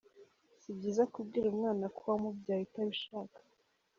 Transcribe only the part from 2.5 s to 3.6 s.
utabishaka